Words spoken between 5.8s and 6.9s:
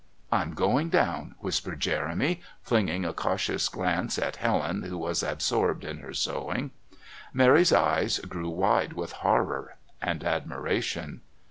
in her sewing.